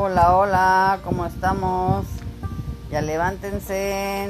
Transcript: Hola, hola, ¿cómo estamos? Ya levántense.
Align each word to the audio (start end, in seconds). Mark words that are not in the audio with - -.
Hola, 0.00 0.36
hola, 0.36 1.00
¿cómo 1.02 1.26
estamos? 1.26 2.06
Ya 2.88 3.02
levántense. 3.02 4.28